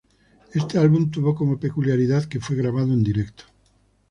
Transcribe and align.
Este 0.55 0.79
álbum 0.79 1.11
tuvo 1.11 1.35
como 1.35 1.59
peculiaridad 1.59 2.25
que 2.25 2.39
fue 2.39 2.55
grabado 2.55 2.91
en 2.91 3.03
directo. 3.03 3.43